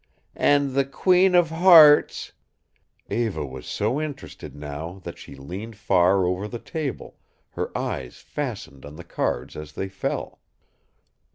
"and 0.35 0.71
the 0.73 0.83
queen 0.83 1.35
of 1.35 1.51
hearts" 1.51 2.31
Eva 3.11 3.45
was 3.45 3.67
so 3.67 4.01
interested 4.01 4.55
now 4.55 4.97
that 5.03 5.19
she 5.19 5.35
leaned 5.35 5.75
far 5.75 6.25
over 6.25 6.47
the 6.47 6.57
table, 6.57 7.19
her 7.51 7.69
eyes 7.77 8.17
fastened 8.17 8.83
on 8.83 8.95
the 8.95 9.03
cards 9.03 9.55
as 9.55 9.73
they 9.73 9.89
fell. 9.89 10.39